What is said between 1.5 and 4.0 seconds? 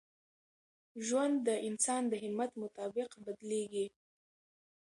انسان د همت مطابق بدلېږي.